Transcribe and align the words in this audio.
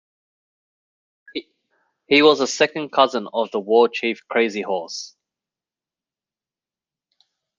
He 2.07 2.23
was 2.23 2.39
a 2.41 2.47
second 2.47 2.91
cousin 2.91 3.27
of 3.35 3.51
the 3.51 3.59
war 3.59 3.87
chief 3.87 4.27
Crazy 4.27 4.63
Horse. 4.63 5.15